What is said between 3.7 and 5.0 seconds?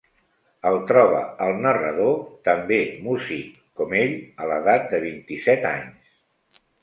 com ell, a l'edat